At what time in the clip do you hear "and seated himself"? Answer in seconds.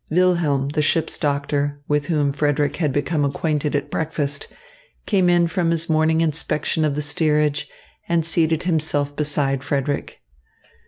8.09-9.15